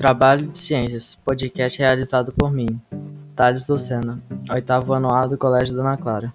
[0.00, 2.80] Trabalho de Ciências, podcast realizado por mim,
[3.36, 4.18] Thales Lucena,
[4.50, 6.32] oitavo ano A do Colégio Dona Clara.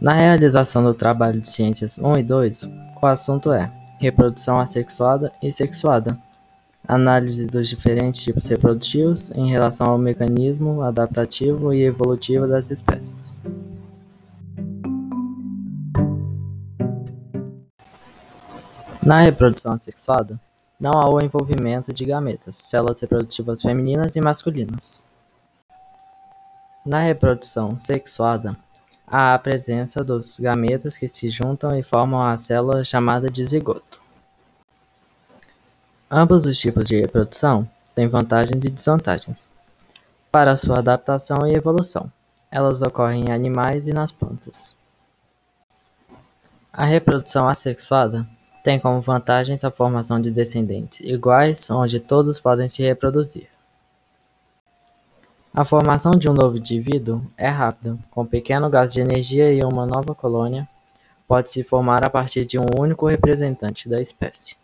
[0.00, 2.68] Na realização do trabalho de Ciências 1 e 2,
[3.02, 6.16] o assunto é reprodução assexuada e sexuada,
[6.90, 13.32] análise dos diferentes tipos reprodutivos em relação ao mecanismo adaptativo e evolutivo das espécies.
[19.00, 20.38] Na reprodução assexuada,
[20.78, 25.04] não há o envolvimento de gametas, células reprodutivas femininas e masculinas.
[26.84, 28.56] Na reprodução sexuada,
[29.06, 34.09] há a presença dos gametas que se juntam e formam a célula chamada de zigoto.
[36.12, 39.48] Ambos os tipos de reprodução têm vantagens e desvantagens
[40.32, 42.10] para sua adaptação e evolução.
[42.50, 44.76] Elas ocorrem em animais e nas plantas.
[46.72, 48.26] A reprodução assexuada
[48.64, 53.46] tem como vantagens a formação de descendentes iguais, onde todos podem se reproduzir.
[55.54, 59.86] A formação de um novo indivíduo é rápida, com pequeno gasto de energia e uma
[59.86, 60.68] nova colônia
[61.28, 64.59] pode se formar a partir de um único representante da espécie.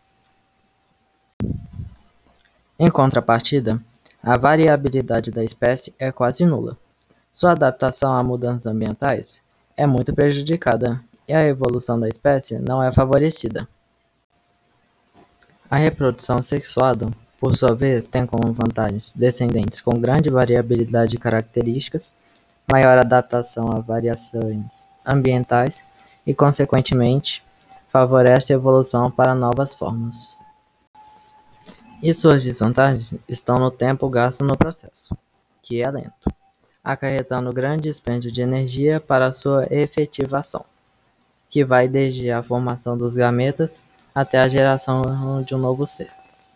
[2.79, 3.81] Em contrapartida,
[4.23, 6.77] a variabilidade da espécie é quase nula.
[7.33, 9.43] Sua adaptação a mudanças ambientais
[9.77, 13.69] é muito prejudicada e a evolução da espécie não é favorecida.
[15.71, 22.15] A reprodução sexuada por sua vez, tem como vantagens descendentes com grande variabilidade de características,
[22.71, 25.83] maior adaptação a variações ambientais
[26.27, 27.45] e, consequentemente,
[27.89, 30.37] favorece a evolução para novas formas.
[32.07, 35.13] E suas desvantagens estão no tempo gasto no processo,
[35.61, 36.31] que é lento,
[36.85, 40.65] acarretando grande dispêndio de energia para sua efetivação,
[41.51, 43.83] que vai desde a formação dos gametas
[44.15, 46.13] até a geração de um novo ser.